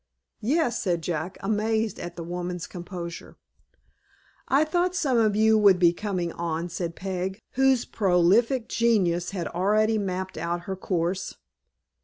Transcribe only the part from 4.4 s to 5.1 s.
"I thought